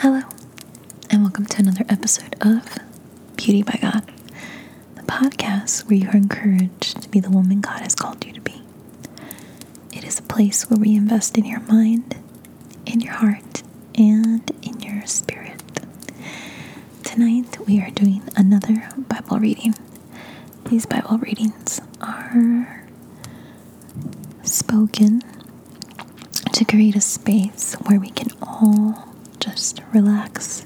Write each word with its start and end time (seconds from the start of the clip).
Hello, 0.00 0.22
and 1.10 1.20
welcome 1.22 1.44
to 1.44 1.58
another 1.58 1.84
episode 1.90 2.34
of 2.40 2.78
Beauty 3.36 3.62
by 3.62 3.78
God, 3.82 4.10
the 4.94 5.02
podcast 5.02 5.86
where 5.86 5.98
you 5.98 6.08
are 6.08 6.16
encouraged 6.16 7.02
to 7.02 7.08
be 7.10 7.20
the 7.20 7.28
woman 7.28 7.60
God 7.60 7.80
has 7.82 7.94
called 7.94 8.24
you 8.24 8.32
to 8.32 8.40
be. 8.40 8.62
It 9.92 10.04
is 10.04 10.18
a 10.18 10.22
place 10.22 10.70
where 10.70 10.78
we 10.80 10.94
invest 10.96 11.36
in 11.36 11.44
your 11.44 11.60
mind, 11.60 12.16
in 12.86 13.00
your 13.02 13.12
heart, 13.12 13.62
and 13.94 14.50
in 14.62 14.80
your 14.80 15.04
spirit. 15.06 15.62
Tonight 17.02 17.58
we 17.66 17.78
are 17.80 17.90
doing 17.90 18.22
another 18.36 18.88
Bible 18.96 19.38
reading. 19.38 19.74
These 20.70 20.86
Bible 20.86 21.18
readings 21.18 21.80
are 22.00 22.86
spoken 24.44 25.22
to 26.52 26.64
create 26.64 26.96
a 26.96 27.00
space 27.00 27.74
where 27.86 28.00
we 28.00 28.10
can 28.10 28.28
all 28.42 29.09
just 29.52 29.80
relax, 29.92 30.64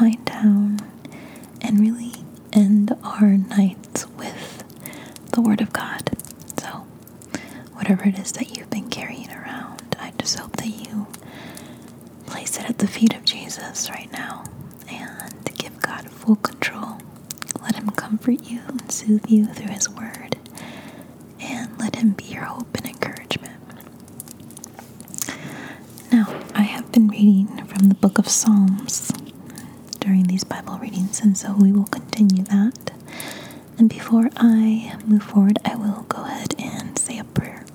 wind 0.00 0.24
down, 0.24 0.78
and 1.60 1.80
really 1.80 2.12
end 2.52 2.96
our 3.02 3.36
nights 3.36 4.06
with 4.18 4.62
the 5.32 5.40
Word 5.40 5.60
of 5.60 5.72
God. 5.72 6.10
So, 6.58 6.86
whatever 7.72 8.04
it 8.04 8.18
is 8.18 8.32
that 8.32 8.56
you've 8.56 8.70
been 8.70 8.90
carrying 8.90 9.30
around, 9.30 9.96
I 9.98 10.12
just 10.18 10.38
hope 10.38 10.56
that 10.56 10.68
you 10.68 11.06
place 12.26 12.58
it 12.58 12.68
at 12.68 12.78
the 12.78 12.86
feet 12.86 13.14
of 13.14 13.24
Jesus 13.24 13.90
right 13.90 14.10
now 14.12 14.44
and 14.88 15.50
give 15.56 15.80
God 15.80 16.08
full 16.10 16.36
control. 16.36 16.98
Let 17.62 17.76
Him 17.76 17.90
comfort 17.90 18.42
you 18.44 18.60
and 18.68 18.90
soothe 18.92 19.28
you 19.28 19.46
through 19.46 19.72
His 19.72 19.88
Word, 19.88 20.36
and 21.40 21.78
let 21.78 21.96
Him 21.96 22.10
be 22.10 22.24
your 22.24 22.44
hope 22.44 22.76
and 22.76 22.86
encouragement. 22.86 23.52
Now, 26.12 26.40
I 26.54 26.62
have 26.62 26.90
been 26.92 27.08
reading 27.08 27.63
from 27.84 27.90
the 27.90 27.94
book 27.96 28.16
of 28.16 28.26
Psalms 28.26 29.12
during 30.00 30.22
these 30.22 30.42
Bible 30.42 30.78
readings, 30.78 31.20
and 31.20 31.36
so 31.36 31.52
we 31.52 31.70
will 31.70 31.84
continue 31.84 32.42
that. 32.44 32.92
And 33.76 33.90
before 33.90 34.30
I 34.38 34.96
move 35.04 35.22
forward, 35.22 35.58
I 35.66 35.76
will 35.76 36.06
go 36.08 36.24
ahead 36.24 36.54
and 36.58 36.98
say 36.98 37.18
a 37.18 37.24
prayer. 37.24 37.66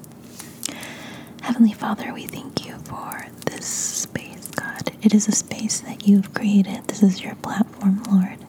Heavenly 1.41 1.73
Father, 1.73 2.11
we 2.11 2.25
thank 2.25 2.65
you 2.65 2.73
for 2.85 3.27
this 3.45 3.67
space, 3.67 4.47
God. 4.47 4.91
It 5.03 5.13
is 5.13 5.27
a 5.27 5.31
space 5.31 5.81
that 5.81 6.07
you 6.07 6.15
have 6.15 6.33
created. 6.33 6.87
This 6.87 7.03
is 7.03 7.21
your 7.21 7.35
platform, 7.35 8.01
Lord. 8.09 8.39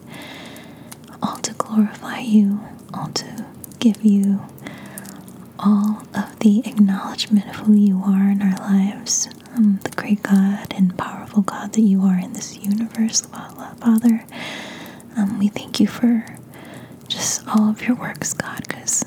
All 1.21 1.37
to 1.37 1.53
glorify 1.53 2.21
you, 2.21 2.59
all 2.91 3.09
to 3.09 3.45
give 3.77 4.03
you 4.03 4.41
all 5.59 6.01
of 6.15 6.39
the 6.39 6.61
acknowledgement 6.65 7.47
of 7.49 7.55
who 7.67 7.73
you 7.73 8.01
are 8.03 8.31
in 8.31 8.41
our 8.41 8.57
lives, 8.57 9.29
um, 9.55 9.79
the 9.83 9.91
great 9.91 10.23
God 10.23 10.73
and 10.75 10.97
powerful 10.97 11.41
God 11.41 11.73
that 11.73 11.81
you 11.81 12.01
are 12.03 12.17
in 12.19 12.33
this 12.33 12.57
universe, 12.57 13.21
Father. 13.21 14.25
Um, 15.17 15.39
we 15.39 15.47
thank 15.49 15.79
you 15.79 15.87
for 15.87 16.25
just 17.07 17.45
all 17.47 17.69
of 17.69 17.85
your 17.85 17.95
works, 17.95 18.33
God, 18.33 18.63
because 18.67 19.03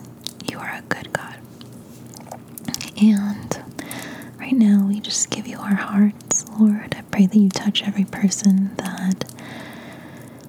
you 0.51 0.59
are 0.59 0.75
a 0.75 0.83
good 0.89 1.13
God. 1.13 1.37
And 3.01 3.63
right 4.39 4.53
now, 4.53 4.87
we 4.87 5.01
just 5.01 5.31
give 5.31 5.47
you 5.47 5.59
our 5.59 5.75
hearts, 5.75 6.45
Lord. 6.59 6.95
I 6.97 7.03
pray 7.11 7.27
that 7.27 7.37
you 7.39 7.49
touch 7.49 7.83
every 7.83 8.05
person 8.05 8.75
that 8.77 9.25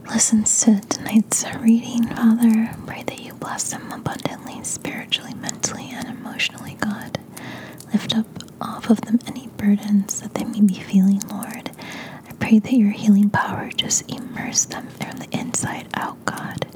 listens 0.10 0.62
to 0.62 0.80
tonight's 0.82 1.46
reading, 1.60 2.04
Father. 2.08 2.70
I 2.72 2.76
pray 2.86 3.04
that 3.04 3.20
you 3.22 3.34
bless 3.34 3.72
them 3.72 3.92
abundantly, 3.92 4.64
spiritually, 4.64 5.34
mentally, 5.36 5.90
and 5.92 6.08
emotionally, 6.08 6.78
God. 6.80 7.20
Lift 7.94 8.16
up 8.16 8.26
off 8.62 8.90
of 8.90 9.02
them 9.02 9.20
any 9.28 9.45
burdens 9.66 10.22
that 10.22 10.34
they 10.36 10.44
may 10.44 10.62
be 10.62 10.76
feeling, 10.76 11.20
Lord. 11.32 11.72
I 12.28 12.34
pray 12.40 12.60
that 12.60 12.74
your 12.74 12.92
healing 12.92 13.30
power 13.32 13.70
just 13.76 14.10
immerse 14.12 14.66
them 14.66 14.88
from 14.88 15.18
the 15.18 15.28
inside 15.32 15.88
out, 15.96 16.24
God. 16.26 16.68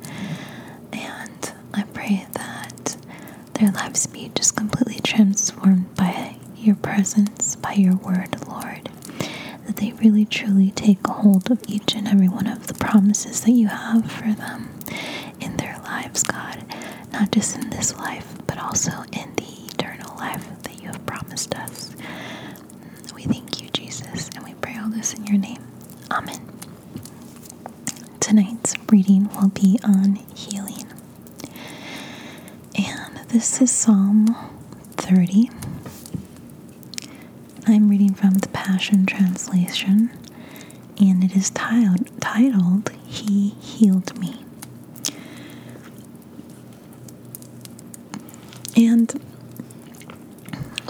And 0.92 1.54
I 1.74 1.84
pray 1.94 2.26
that 2.34 2.98
their 3.54 3.72
lives 3.72 4.08
be 4.08 4.32
just 4.34 4.56
completely 4.56 5.00
transformed 5.02 5.94
by 5.96 6.38
your 6.58 6.76
presence, 6.78 7.56
by 7.58 7.74
your 7.74 7.96
word, 7.96 8.36
Lord. 8.48 8.90
That 9.68 9.78
they 9.78 9.92
really 9.94 10.26
truly 10.26 10.72
take 10.72 11.06
hold 11.06 11.52
of 11.52 11.62
each 11.68 11.94
and 11.96 12.08
every 12.08 12.28
one 12.30 12.48
of 12.48 12.66
the 12.68 12.74
promises 12.74 13.42
that 13.42 13.52
you 13.52 13.68
have 13.68 14.12
for 14.12 14.34
them 14.34 14.70
in 15.40 15.58
their 15.58 15.78
lives, 15.84 16.24
God. 16.24 16.64
Not 17.14 17.32
just 17.32 17.56
in 17.56 17.70
this 17.70 17.96
life, 17.98 18.34
but 18.48 18.58
also 18.58 18.92
in 19.14 19.32
the 19.36 19.68
eternal 19.74 20.16
life 20.18 20.48
that 20.64 20.82
you 20.82 20.88
have 20.88 21.06
promised 21.06 21.54
us. 21.56 21.96
We 23.16 23.24
thank 23.24 23.62
you, 23.62 23.70
Jesus, 23.70 24.30
and 24.36 24.44
we 24.46 24.54
pray 24.56 24.78
all 24.82 24.89
this 25.00 25.14
in 25.14 25.26
your 25.28 25.38
name. 25.38 25.64
Amen. 26.12 26.42
Tonight's 28.20 28.74
reading 28.92 29.30
will 29.30 29.48
be 29.48 29.80
on 29.82 30.16
healing. 30.36 30.88
And 32.76 33.18
this 33.30 33.62
is 33.62 33.72
Psalm 33.72 34.36
30. 34.98 35.50
I'm 37.66 37.88
reading 37.88 38.14
from 38.14 38.32
the 38.40 38.50
Passion 38.50 39.06
Translation, 39.06 40.12
and 41.00 41.24
it 41.24 41.34
is 41.34 41.50
titled, 41.52 42.10
titled 42.20 42.92
He 43.06 43.52
Healed 43.62 44.20
Me. 44.20 44.44
And, 48.76 49.18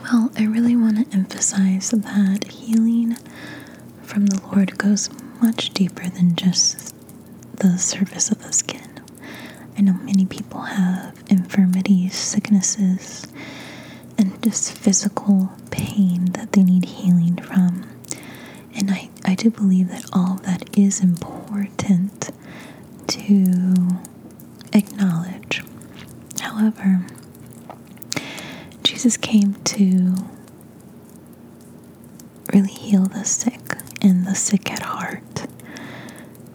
well, 0.01 0.31
I 0.35 0.45
really 0.45 0.75
want 0.75 1.11
to 1.11 1.15
emphasize 1.15 1.91
that 1.91 2.47
healing 2.49 3.17
from 4.09 4.25
the 4.25 4.41
Lord 4.47 4.75
goes 4.79 5.07
much 5.39 5.69
deeper 5.69 6.07
than 6.09 6.35
just 6.35 6.95
the 7.57 7.77
surface 7.77 8.31
of 8.31 8.41
the 8.41 8.51
skin. 8.51 8.99
I 9.77 9.81
know 9.81 9.93
many 9.93 10.25
people 10.25 10.61
have 10.61 11.23
infirmities, 11.29 12.15
sicknesses, 12.15 13.27
and 14.17 14.41
just 14.43 14.75
physical 14.75 15.51
pain 15.69 16.25
that 16.33 16.53
they 16.53 16.63
need 16.63 16.85
healing 16.85 17.35
from. 17.37 17.87
And 18.75 18.89
I, 18.89 19.09
I 19.25 19.35
do 19.35 19.51
believe 19.51 19.89
that 19.89 20.05
all 20.11 20.33
of 20.33 20.43
that 20.43 20.67
is 20.77 21.01
important 21.01 22.31
to 23.07 23.99
acknowledge. 24.73 25.63
However, 26.39 27.05
Jesus 28.83 29.17
came 29.17 29.53
to 29.65 30.15
really 32.53 32.71
heal 32.71 33.03
the 33.05 33.23
sick 33.23 33.68
and 34.01 34.25
the 34.25 34.35
sick 34.35 34.71
at 34.71 34.81
heart. 34.83 35.45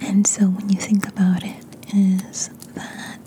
And 0.00 0.27
so 0.27 0.47
when 0.47 0.69
you 0.69 0.77
think 0.81 1.09
about 1.09 1.43
it, 1.44 1.65
is 1.94 2.49
that 2.75 3.19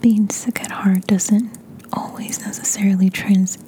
being 0.00 0.28
sick 0.30 0.62
at 0.62 0.70
heart 0.70 1.06
doesn't 1.06 1.56
always 1.92 2.44
necessarily 2.44 3.10
trans- 3.10 3.58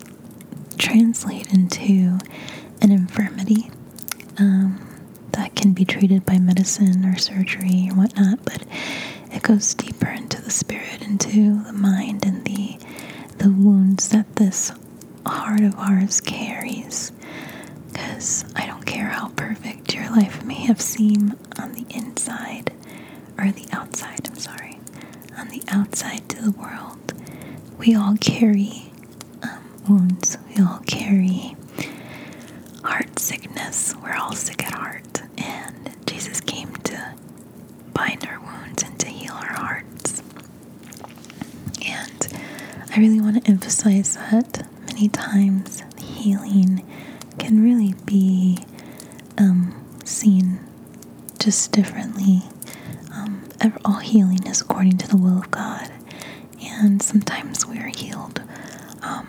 translate 0.79 1.53
into 1.53 2.19
an 2.83 2.91
infirmity 2.93 3.71
um, 4.39 4.81
that 5.33 5.55
can 5.55 5.73
be 5.73 5.85
treated 5.85 6.25
by 6.25 6.39
medicine 6.39 7.05
or 7.05 7.17
surgery 7.19 7.89
or 7.91 7.97
whatnot, 7.97 8.45
but 8.45 8.65
it 9.33 9.43
goes 9.43 9.75
deeper 9.75 10.09
into 10.09 10.41
the 10.43 10.51
spirit, 10.51 11.03
into 11.03 11.63
the 11.65 11.73
mind, 11.73 12.25
and 12.25 12.45
the 12.45 12.79
the 13.39 13.51
wounds 13.51 14.09
that 14.09 14.37
this 14.37 14.71
heart 15.25 15.63
of 15.63 15.75
ours 15.79 16.21
carries. 16.21 17.11
Because 17.91 18.45
I 18.55 18.67
care 18.91 19.09
how 19.11 19.29
perfect 19.31 19.95
your 19.95 20.11
life 20.11 20.45
may 20.45 20.55
have 20.67 20.81
seemed 20.81 21.37
on 21.59 21.73
the 21.73 21.87
inside 21.91 22.73
or 23.39 23.53
the 23.53 23.67
outside, 23.73 24.29
I'm 24.29 24.35
sorry, 24.37 24.81
on 25.39 25.49
the 25.49 25.63
outside 25.69 26.29
to 26.31 26.43
the 26.43 26.51
world, 26.51 27.15
we 27.79 27.95
all 27.95 28.17
carry 28.21 28.93
um, 29.43 29.63
wounds. 29.89 30.37
We 30.49 30.63
all 30.63 30.81
carry 30.87 31.57
heart 32.83 33.19
sickness. 33.19 33.95
We're 34.03 34.17
all 34.17 34.33
sick 34.33 34.65
at 34.67 34.75
heart. 34.75 35.23
And 35.39 35.97
Jesus 36.07 36.41
came 36.41 36.73
to 36.75 37.15
bind 37.95 38.27
our 38.27 38.41
wounds 38.41 38.83
and 38.83 38.99
to 38.99 39.07
heal 39.07 39.33
our 39.35 39.53
hearts. 39.53 40.23
And 41.87 42.29
I 42.95 42.99
really 42.99 43.21
want 43.21 43.43
to 43.45 43.51
emphasize 43.51 44.17
that 44.17 44.67
many 44.87 45.09
times 45.09 45.83
healing 45.99 46.85
can 47.39 47.63
really 47.63 47.95
be 48.05 48.59
um, 49.41 49.75
seen 50.05 50.61
just 51.39 51.73
differently. 51.73 52.43
Um, 53.13 53.43
all 53.85 53.99
healing 53.99 54.47
is 54.47 54.61
according 54.61 54.99
to 54.99 55.09
the 55.09 55.17
will 55.17 55.39
of 55.39 55.51
God, 55.51 55.91
and 56.63 57.03
sometimes 57.03 57.67
we 57.67 57.79
are 57.79 57.91
healed 57.97 58.43
um, 59.03 59.27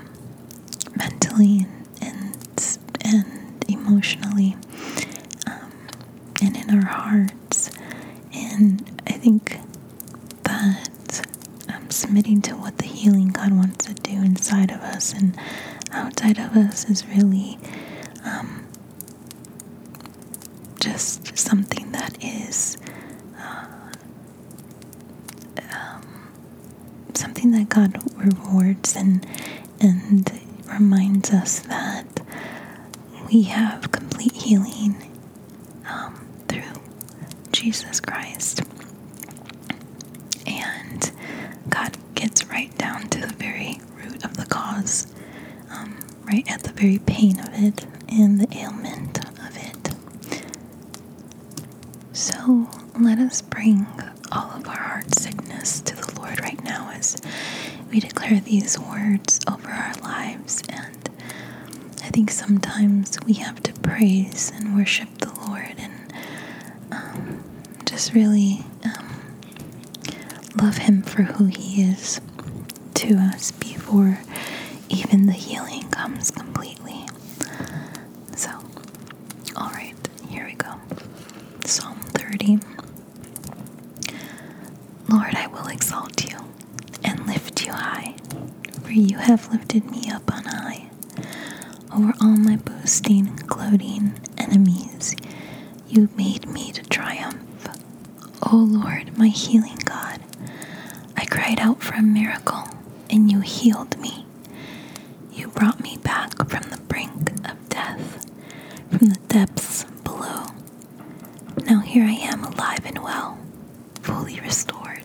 mentally 0.95 1.65
and, 2.01 2.37
and, 2.61 2.85
and 3.03 3.65
emotionally, 3.67 4.55
um, 5.47 5.71
and 6.41 6.55
in 6.57 6.69
our 6.75 6.85
hearts. 6.85 7.71
And 8.33 9.01
I 9.07 9.13
think 9.13 9.57
that 10.43 11.25
um, 11.73 11.89
submitting 11.89 12.41
to 12.43 12.55
what 12.55 12.77
the 12.77 12.85
healing 12.85 13.29
God 13.29 13.51
wants 13.53 13.85
to 13.87 13.93
do 13.93 14.13
inside 14.13 14.71
of 14.71 14.81
us 14.81 15.13
and 15.13 15.35
outside 15.91 16.37
of 16.39 16.55
us 16.55 16.89
is 16.89 17.05
really 17.07 17.57
um, 18.23 18.65
just 20.79 21.37
something 21.37 21.91
that 21.91 22.17
is 22.23 22.77
uh, 23.39 23.65
um, 25.73 26.31
something 27.13 27.51
that 27.51 27.69
God 27.69 27.97
rewards 28.15 28.95
and 28.95 29.25
and 29.79 30.31
reminds 30.71 31.31
us 31.31 31.59
that 31.61 32.05
we 33.31 33.43
have 33.43 33.91
complete 33.91 34.33
healing 34.33 34.95
um, 35.89 36.27
through 36.47 36.81
Jesus 37.51 37.99
Christ. 38.01 38.61
And 40.45 41.11
God 41.69 41.97
gets 42.15 42.45
right 42.47 42.75
down 42.77 43.07
to 43.09 43.21
the 43.21 43.33
very 43.33 43.79
root 43.95 44.25
of 44.25 44.35
the 44.35 44.45
cause, 44.45 45.07
um, 45.71 45.97
right 46.23 46.49
at 46.51 46.63
the 46.63 46.73
very 46.73 46.99
pain 46.99 47.39
of 47.39 47.49
it 47.53 47.85
and 48.09 48.39
the 48.39 48.57
ailment 48.57 49.19
of 49.39 49.55
it. 49.57 49.95
So 52.13 52.67
let 52.99 53.19
us 53.19 53.41
bring 53.41 53.87
all 54.31 54.51
of 54.51 54.67
our 54.67 54.75
heart 54.75 55.13
sickness 55.15 55.81
to 55.81 55.95
the 55.95 56.19
Lord 56.19 56.39
right 56.41 56.61
now 56.63 56.91
as 56.93 57.17
we 57.89 57.99
declare 57.99 58.39
these 58.39 58.77
words 58.79 59.39
over 59.49 59.69
our 59.69 59.93
lives. 60.01 60.61
And 60.69 60.90
think 62.11 62.31
sometimes 62.31 63.17
we 63.25 63.33
have 63.33 63.61
to 63.63 63.73
praise 63.73 64.51
and 64.55 64.75
worship 64.75 65.09
the 65.19 65.31
Lord 65.47 65.75
and 65.77 66.13
um, 66.91 67.43
just 67.85 68.13
really 68.13 68.63
um, 68.83 69.33
love 70.61 70.77
Him 70.77 71.01
for 71.01 71.23
who 71.23 71.45
He 71.45 71.83
is 71.83 72.19
to 72.95 73.15
us 73.15 73.51
before 73.51 74.19
even 74.89 75.25
the 75.25 75.31
healing 75.33 75.87
comes 75.89 76.31
completely. 76.31 77.05
So, 78.35 78.49
all 79.55 79.69
right, 79.71 79.95
here 80.29 80.45
we 80.45 80.53
go. 80.55 80.73
Psalm 81.65 81.99
30. 81.99 82.59
Lord, 85.09 85.35
I 85.35 85.47
will 85.47 85.67
exalt 85.67 86.29
you 86.29 86.37
and 87.03 87.25
lift 87.27 87.65
you 87.65 87.73
high, 87.73 88.15
for 88.83 88.91
you 88.91 89.17
have 89.17 89.51
lifted 89.51 89.89
me 89.91 90.09
up. 90.11 90.23
Over 92.01 92.13
all 92.19 92.35
my 92.37 92.55
boasting, 92.55 93.35
gloating 93.45 94.13
enemies, 94.35 95.15
you 95.87 96.09
made 96.17 96.47
me 96.49 96.71
to 96.71 96.81
triumph. 96.89 97.67
O 98.41 98.55
Lord, 98.55 99.15
my 99.19 99.27
healing 99.27 99.77
God, 99.85 100.19
I 101.15 101.25
cried 101.25 101.59
out 101.59 101.83
for 101.83 101.93
a 101.93 102.01
miracle, 102.01 102.63
and 103.11 103.31
you 103.31 103.41
healed 103.41 103.99
me. 103.99 104.25
You 105.31 105.49
brought 105.49 105.79
me 105.81 105.97
back 105.97 106.35
from 106.49 106.63
the 106.71 106.81
brink 106.87 107.29
of 107.47 107.69
death, 107.69 108.25
from 108.89 109.09
the 109.09 109.19
depths 109.27 109.83
below. 110.03 110.45
Now 111.67 111.81
here 111.81 112.05
I 112.05 112.13
am 112.13 112.43
alive 112.43 112.83
and 112.83 112.97
well, 113.03 113.37
fully 114.01 114.39
restored. 114.39 115.03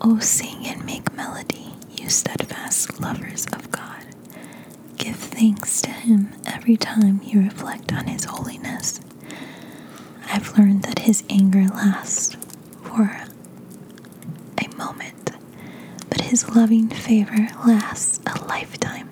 Oh, 0.00 0.20
sing 0.20 0.68
and 0.68 0.84
make 0.86 1.12
melody, 1.14 1.74
you 1.96 2.08
steadfast 2.10 3.00
lovers 3.00 3.46
of 3.46 3.72
God. 3.72 4.04
Give 4.98 5.16
thanks 5.36 5.82
to 5.82 5.90
Him 5.90 6.32
every 6.46 6.76
time 6.76 7.20
you 7.22 7.40
reflect 7.42 7.92
on 7.92 8.06
His 8.06 8.24
holiness. 8.24 9.00
I've 10.26 10.56
learned 10.58 10.82
that 10.84 11.00
His 11.00 11.24
anger 11.28 11.64
lasts 11.74 12.36
for 12.82 13.20
a 14.58 14.76
moment, 14.76 15.32
but 16.08 16.22
His 16.22 16.54
loving 16.56 16.88
favor 16.88 17.48
lasts 17.66 18.20
a 18.26 18.44
lifetime. 18.46 19.10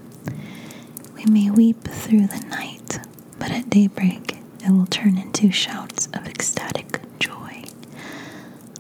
We 1.15 1.27
may 1.27 1.51
weep 1.51 1.83
through 1.85 2.27
the 2.27 2.45
night, 2.49 3.01
but 3.39 3.51
at 3.51 3.69
daybreak 3.71 4.39
it 4.65 4.71
will 4.71 4.87
turn 4.87 5.19
into 5.19 5.51
shouts 5.51 6.07
of 6.15 6.27
ecstatic 6.27 7.01
joy. 7.19 7.65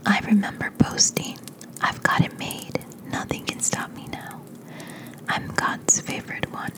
I 0.06 0.20
remember 0.20 0.70
boasting, 0.78 1.38
I've 1.80 2.02
got 2.02 2.22
it 2.22 2.38
made, 2.38 2.84
nothing 3.10 3.44
can 3.44 3.60
stop 3.60 3.94
me 3.94 4.06
now. 4.12 4.40
I'm 5.28 5.48
God's 5.48 6.00
favored 6.00 6.50
one. 6.52 6.72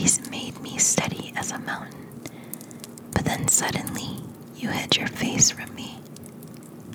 He's 0.00 0.30
made 0.30 0.58
me 0.62 0.78
steady 0.78 1.30
as 1.36 1.52
a 1.52 1.58
mountain. 1.58 2.08
But 3.12 3.26
then 3.26 3.48
suddenly, 3.48 4.20
you 4.56 4.70
hid 4.70 4.96
your 4.96 5.08
face 5.08 5.50
from 5.50 5.74
me. 5.74 5.98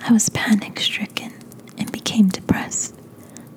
I 0.02 0.12
was 0.12 0.28
panic 0.28 0.80
stricken 0.80 1.32
and 1.78 1.92
became 1.92 2.26
depressed. 2.30 2.96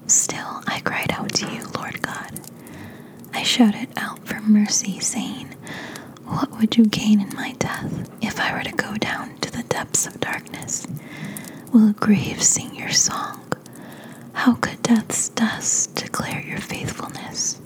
Still, 0.05 0.61
I 0.67 0.81
cried 0.81 1.11
out 1.13 1.33
to 1.33 1.51
you, 1.51 1.63
Lord 1.75 1.99
God. 2.03 2.39
I 3.33 3.41
shouted 3.41 3.89
out 3.97 4.19
for 4.27 4.39
mercy, 4.41 4.99
saying, 4.99 5.55
What 6.25 6.51
would 6.59 6.77
you 6.77 6.85
gain 6.85 7.19
in 7.19 7.33
my 7.35 7.53
death 7.57 8.07
if 8.21 8.39
I 8.39 8.53
were 8.53 8.63
to 8.63 8.71
go 8.71 8.93
down 8.97 9.35
to 9.39 9.51
the 9.51 9.63
depths 9.63 10.05
of 10.05 10.19
darkness? 10.19 10.85
Will 11.73 11.89
a 11.89 11.93
grave 11.93 12.43
sing 12.43 12.75
your 12.75 12.91
song? 12.91 13.51
How 14.33 14.53
could 14.53 14.83
death's 14.83 15.29
dust 15.29 15.95
declare 15.95 16.41
your 16.41 16.59
faithfulness? 16.59 17.59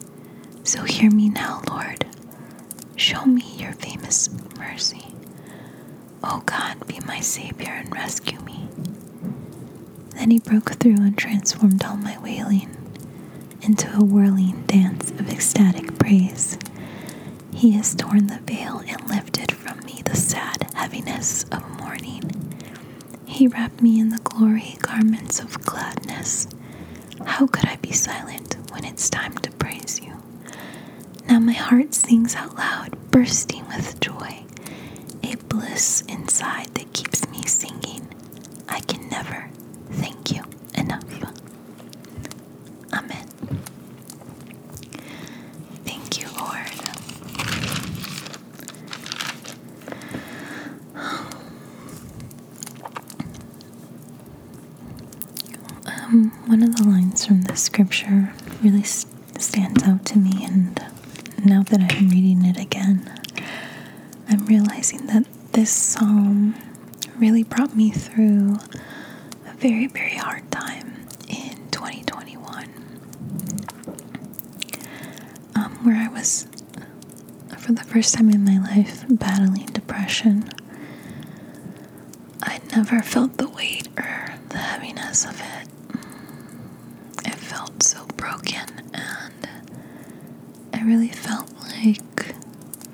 So 0.64 0.84
hear 0.84 1.12
me 1.12 1.30
now, 1.30 1.62
Lord. 1.70 2.06
Show 2.96 3.26
me 3.26 3.44
your 3.58 3.74
famous 3.74 4.30
mercy. 4.58 5.06
O 6.24 6.42
God, 6.46 6.88
be 6.88 7.00
my 7.06 7.20
Savior 7.20 7.72
and 7.72 7.94
rescue 7.94 8.40
me. 8.42 8.68
Then 10.12 10.32
he 10.32 10.40
broke 10.40 10.72
through 10.76 10.98
and 10.98 11.18
transformed 11.18 11.84
all 11.84 11.98
my 11.98 12.18
wailing 12.20 12.76
into 13.62 13.94
a 13.96 14.04
whirling 14.04 14.64
dance 14.68 15.12
of 15.12 15.30
ecstatic 15.30 15.98
praise. 16.00 16.58
He 17.54 17.72
has 17.72 17.96
torn 17.96 18.28
the 18.28 18.40
veil 18.40 18.82
and 18.88 19.08
lifted 19.10 19.52
from 19.52 19.80
me 19.86 20.02
the 20.04 20.16
sad 20.16 20.68
heaviness 20.76 21.44
of 21.46 21.64
mourning. 21.80 22.24
He 23.26 23.48
wrapped 23.48 23.82
me 23.82 24.00
in 24.00 24.10
the 24.10 24.20
glory 24.20 24.76
garments 24.82 25.40
of 25.40 25.62
gladness. 25.66 26.48
How 27.26 27.48
could 27.48 27.66
I 27.66 27.78
be 27.78 27.92
silent 27.92 28.58
when 28.72 28.86
it's 28.86 29.10
time 29.10 29.34
to? 29.40 29.53
Now 31.28 31.40
my 31.40 31.54
heart 31.54 31.94
sings 31.94 32.36
out 32.36 32.56
loud, 32.56 32.98
bursting 33.12 33.66
with 33.68 34.00
joy, 34.00 34.44
a 35.24 35.36
bliss 35.48 36.02
inside 36.08 36.68
that 36.76 36.94
keeps 36.94 37.28
me 37.30 37.44
singing. 37.44 38.08
I 38.70 38.80
can 38.82 39.08
never 39.10 39.50
thank 39.92 40.32
you 40.32 40.44
enough. 40.76 41.04
Amen. 42.94 43.28
Thank 45.86 46.20
you, 46.22 46.28
Lord. 46.38 46.70
Um, 55.86 56.32
one 56.46 56.64
of 56.64 56.76
the 56.78 56.84
lines 56.88 57.26
from 57.26 57.44
the 57.44 57.56
scripture 57.56 58.34
really 58.64 58.82
s- 58.82 59.06
stands 59.38 59.84
out 59.84 60.06
to 60.08 60.18
me, 60.18 60.46
and 60.46 60.80
now 61.46 61.64
that 61.64 61.82
I'm 61.82 62.10
reading 62.10 62.46
it 62.46 62.58
again, 62.58 63.12
I'm 64.30 64.46
realizing 64.46 65.08
that 65.08 65.26
this 65.54 65.70
psalm 65.70 66.56
really 67.18 67.44
brought 67.44 67.76
me 67.76 67.92
through 67.92 68.58
a 69.48 69.54
very, 69.58 69.88
very 69.88 70.16
hard 70.16 70.50
time 70.52 71.06
in 71.28 71.70
2021, 71.72 72.70
um, 75.56 75.72
where 75.84 75.96
I 75.98 76.08
was, 76.10 76.48
for 77.58 77.74
the 77.74 77.84
first 77.84 78.14
time 78.16 78.30
in 78.30 78.44
my 78.44 78.58
life, 78.60 79.04
battling 79.10 79.68
depression. 79.68 80.50
I 82.42 82.60
never 82.76 83.02
felt 83.02 83.38
the 83.38 83.48
weight 83.50 83.88
or 83.98 84.36
the 84.50 84.58
heaviness 84.58 85.26
of 85.26 85.40
it. 85.40 85.68
It 87.26 87.36
felt 87.36 87.84
so 87.84 88.06
broken, 88.18 88.68
and 88.94 89.50
I 90.84 90.86
really 90.86 91.08
felt 91.08 91.50
like 91.78 92.36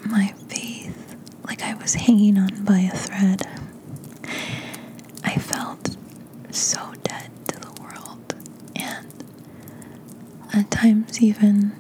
my 0.05 0.27
faith, 0.48 1.15
like 1.48 1.63
I 1.63 1.74
was 1.74 1.96
hanging 1.96 2.38
on 2.38 2.63
by 2.63 2.77
a 2.81 2.91
thread. 2.96 3.48
I 5.24 5.34
felt 5.39 5.98
so 6.51 6.93
dead 7.01 7.31
to 7.48 7.60
the 7.60 7.81
world, 7.81 8.36
and 8.75 9.08
at 10.53 10.69
times, 10.69 11.19
even 11.19 11.72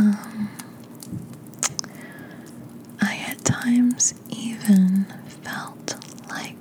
um, 0.00 0.50
I 3.00 3.24
at 3.28 3.44
times 3.44 4.14
even 4.28 5.04
felt 5.44 5.94
like 6.28 6.56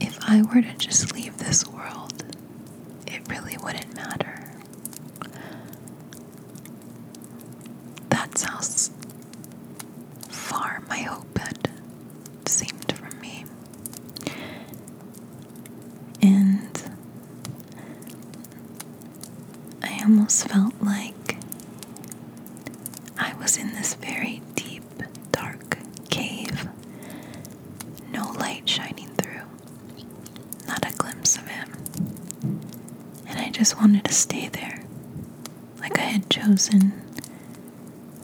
if 0.00 0.18
I 0.28 0.42
were 0.42 0.62
to 0.62 0.74
just 0.76 1.14
leave 1.14 1.36
this 1.38 1.66
world, 1.68 2.24
it 3.06 3.22
really 3.28 3.56
wouldn't 3.62 3.94
matter. 3.94 4.40
That's 8.10 8.42
how 8.42 8.58
s- 8.58 8.90
far 10.28 10.82
my 10.88 10.98
hope 10.98 11.38
had 11.38 11.70
seemed 12.46 12.92
from 12.96 13.20
me. 13.20 13.44
And 16.22 16.82
I 19.82 20.00
almost 20.02 20.48
felt 20.48 20.74
like 20.82 21.36
I 23.18 23.34
was 23.34 23.56
in 23.56 23.72
this 23.74 23.94
very 23.94 24.42
deep, 24.54 24.82
dark 25.32 25.78
cave 26.10 26.68
light 28.38 28.68
shining 28.68 29.08
through, 29.16 29.42
not 30.66 30.84
a 30.86 30.96
glimpse 30.96 31.36
of 31.36 31.46
him. 31.48 31.70
And 33.26 33.38
I 33.38 33.48
just 33.64 33.80
wanted 33.80 34.04
to 34.04 34.12
stay 34.12 34.46
there, 34.48 34.84
like 35.80 35.98
I 35.98 36.02
had 36.02 36.28
chosen 36.28 36.92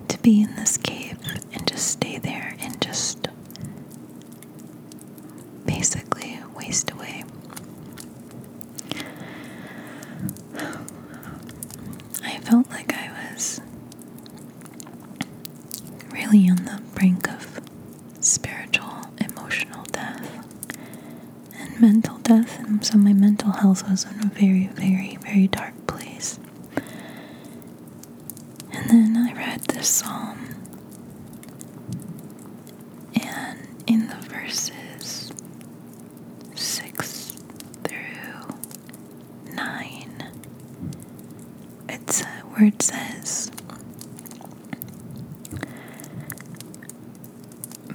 to 0.09 0.18
be 0.18 0.42
in 0.42 0.54
this 0.56 0.76
cave 0.76 1.16
and 1.54 1.66
just 1.66 1.87
stay 1.92 2.18
there 2.18 2.56
and 2.61 2.78
just 2.82 3.26
basically 5.64 6.38
waste 6.54 6.90
away. 6.90 7.25
I 12.23 12.37
felt 12.42 12.68
like 12.68 12.92
I 12.94 13.32
was 13.32 13.62
really 16.12 16.50
on 16.50 16.56
the 16.66 16.82
brink 16.94 17.30
of 17.30 17.62
spiritual, 18.20 19.06
emotional 19.18 19.85
death 19.85 20.47
and 21.59 21.80
mental 21.80 22.18
death, 22.18 22.59
and 22.61 22.85
so 22.85 22.99
my 22.99 23.12
mental 23.14 23.50
health 23.52 23.88
was 23.88 24.04
in 24.04 24.20
a 24.20 24.26
very, 24.26 24.66
very, 24.75 25.16
very 25.23 25.47
dark 25.49 25.75
place. 25.87 26.38
And 28.73 28.88
then 28.90 29.16
I 29.16 29.29
read 29.40 29.61
this 29.68 29.88
psalm, 29.88 30.38
and 33.23 33.59
in 33.87 34.06
the 34.09 34.16
verses 34.28 35.32
6 36.54 37.37
through 37.85 39.54
9, 39.54 40.30
it's 41.88 42.23
uh, 42.23 42.26
where 42.50 42.66
it 42.66 42.82
says, 42.82 43.50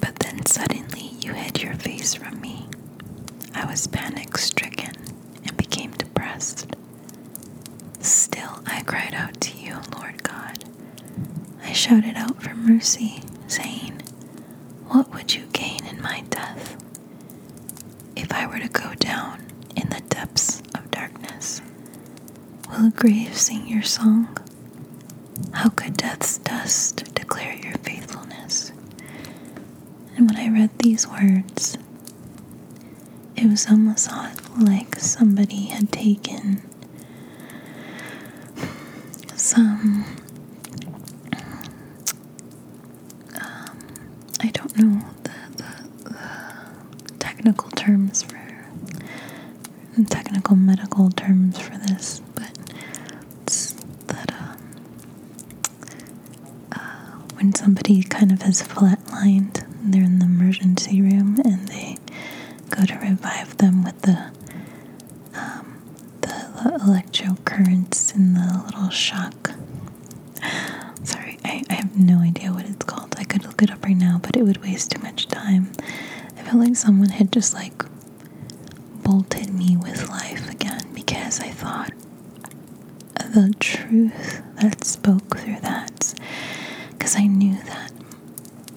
But 0.01 0.15
then 0.19 0.45
suddenly 0.45 1.11
you 1.21 1.33
hid 1.33 1.61
your 1.61 1.75
face 1.75 2.15
from 2.15 2.41
me. 2.41 2.67
I 3.53 3.65
was 3.65 3.87
panic 3.87 4.37
stricken 4.37 4.93
and 5.45 5.55
became 5.57 5.91
depressed. 5.91 6.75
Still, 7.99 8.61
I 8.65 8.81
cried 8.83 9.13
out 9.13 9.39
to 9.41 9.57
you, 9.57 9.77
Lord 9.97 10.21
God. 10.23 10.65
I 11.63 11.71
shouted 11.73 12.15
out 12.15 12.41
for 12.41 12.53
mercy, 12.95 13.21
saying, 13.47 14.01
What 14.87 15.13
would 15.13 15.33
you 15.35 15.45
gain 15.53 15.85
in 15.85 16.01
my 16.01 16.21
death? 16.29 16.77
If 18.15 18.31
I 18.31 18.47
were 18.47 18.59
to 18.59 18.69
go 18.69 18.93
down 18.95 19.45
in 19.75 19.89
the 19.89 20.01
depths 20.09 20.61
of 20.73 20.89
darkness, 20.91 21.61
will 22.69 22.87
a 22.87 22.91
grave 22.91 23.37
sing 23.37 23.67
your 23.67 23.83
song? 23.83 24.37
How 25.51 25.69
could 25.69 25.97
death's 25.97 26.37
dust 26.39 27.13
declare 27.13 27.55
your 27.55 27.73
faithfulness? 27.79 28.71
And 30.15 30.29
when 30.29 30.37
I 30.37 30.49
read 30.49 30.77
these 30.79 31.07
words, 31.07 31.77
it 33.35 33.47
was 33.49 33.67
almost 33.69 34.09
like 34.57 34.95
somebody 34.99 35.65
had 35.65 35.91
taken 35.91 36.61
some, 39.35 40.05
um, 43.39 43.77
I 44.41 44.47
don't 44.51 44.77
know 44.77 45.01
the, 45.23 45.31
the, 45.57 46.09
the 46.09 47.17
technical 47.19 47.69
terms 47.71 48.23
for, 48.23 48.39
technical 50.25 50.55
medical 50.55 51.09
terms 51.11 51.59
for 51.59 51.77
this, 51.77 52.21
but 52.33 52.51
it's 53.43 53.73
that 54.07 54.31
um, 54.41 54.57
uh, 56.71 56.77
when 57.35 57.53
somebody 57.53 58.01
kind 58.03 58.31
of 58.31 58.41
has 58.41 58.61
flatlined, 58.63 59.65
they're 59.83 60.03
in 60.03 60.17
the 60.19 60.25
emergency 60.25 60.99
room 61.01 61.39
and 61.45 61.67
they 61.67 61.97
go 62.71 62.85
to 62.85 62.95
revive 62.95 63.55
them 63.57 63.83
with 63.83 64.01
the 64.01 64.31
um, 65.35 65.81
the 66.21 66.79
electro 66.83 67.37
currents 67.45 68.11
and 68.13 68.35
the 68.35 68.63
little 68.65 68.89
shock. 68.89 69.51
Sorry, 71.03 71.37
I, 71.45 71.63
I 71.69 71.73
have 71.73 71.95
no 71.97 72.19
idea 72.19 72.51
what 72.51 72.65
it's 72.65 72.85
called. 72.85 73.15
I 73.17 73.23
could 73.25 73.43
look 73.45 73.61
it 73.61 73.69
up 73.71 73.83
right 73.83 73.95
now, 73.97 74.19
but 74.23 74.35
it 74.35 74.43
would 74.43 74.61
waste 74.63 74.91
too 74.91 75.01
much 75.01 75.27
time. 75.27 75.71
I 76.37 76.41
felt 76.43 76.57
like 76.57 76.75
someone 76.75 77.09
had 77.09 77.31
just 77.31 77.53
like 77.53 77.85
bolted 79.05 79.53
me 79.53 79.77
with 79.77 80.09
life 80.09 80.49
again 80.51 80.81
because 80.93 81.39
I 81.39 81.49
thought 81.49 81.91
the 83.15 83.53
truth 83.59 84.41
that 84.61 84.83
spoke 84.83 85.37
through 85.37 85.59
that. 85.61 86.13
Because 86.91 87.15
I 87.15 87.27
knew 87.27 87.55
that 87.63 87.91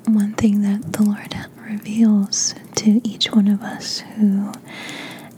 one 0.06 0.34
thing 0.34 0.62
that 0.62 0.92
the 0.92 1.02
Lord 1.02 1.34
reveals 1.68 2.54
to 2.76 3.00
each 3.08 3.32
one 3.32 3.48
of 3.48 3.62
us 3.62 4.00
who 4.16 4.52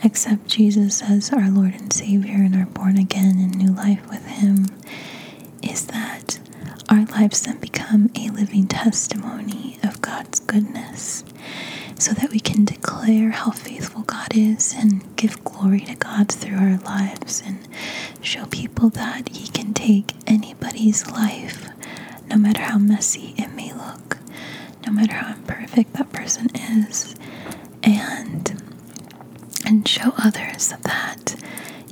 accept 0.04 0.48
Jesus 0.48 1.02
as 1.02 1.32
our 1.32 1.50
Lord 1.50 1.74
and 1.74 1.92
Savior 1.92 2.34
and 2.36 2.54
are 2.56 2.66
born 2.66 2.98
again 2.98 3.38
in 3.38 3.50
new 3.50 3.72
life 3.72 4.08
with 4.10 4.26
Him 4.26 4.66
is 5.62 5.86
that 5.86 6.38
our 6.88 7.04
lives 7.06 7.42
then 7.42 7.58
become 7.58 8.10
a 8.16 8.30
living 8.30 8.66
testimony 8.66 9.78
of 9.82 10.00
God's 10.00 10.40
goodness 10.40 11.22
so 12.00 12.12
that 12.14 12.30
we 12.30 12.40
can 12.40 12.64
declare 12.64 13.30
how 13.30 13.50
faithful 13.50 14.02
God 14.02 14.28
is 14.34 14.74
and 14.76 15.04
give 15.16 15.44
glory 15.44 15.80
to 15.80 15.94
God 15.94 16.28
through 16.32 16.56
our 16.56 16.78
lives 16.78 17.42
and 17.44 17.58
show 18.22 18.46
people 18.46 18.88
that 18.90 19.28
He 19.28 19.48
can 19.48 19.74
take 19.74 20.12
anybody's 20.26 21.06
life, 21.10 21.68
no 22.28 22.36
matter 22.36 22.62
how 22.62 22.78
messy 22.78 23.34
it 23.36 23.52
may 23.54 23.72
look, 23.72 24.18
no 24.86 24.92
matter 24.92 25.14
how 25.14 25.34
imperfect 25.34 25.92
that 25.94 26.10
person 26.12 26.48
is, 26.54 27.14
and 27.82 28.62
and 29.66 29.86
show 29.86 30.12
others 30.18 30.68
that 30.82 31.36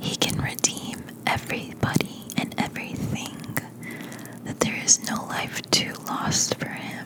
He 0.01 0.15
can 0.15 0.41
redeem 0.41 1.03
everybody 1.27 2.23
and 2.35 2.55
everything. 2.57 3.35
That 4.45 4.59
there 4.61 4.79
is 4.83 5.07
no 5.09 5.25
life 5.25 5.61
too 5.69 5.93
lost 6.07 6.55
for 6.55 6.69
Him 6.69 6.98